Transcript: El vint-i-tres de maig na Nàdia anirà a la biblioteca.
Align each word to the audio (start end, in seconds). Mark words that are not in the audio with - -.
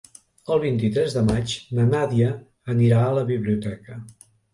El 0.53 0.59
vint-i-tres 0.61 1.17
de 1.17 1.21
maig 1.27 1.53
na 1.79 1.85
Nàdia 1.89 2.31
anirà 2.75 3.03
a 3.03 3.13
la 3.19 3.25
biblioteca. 3.29 3.99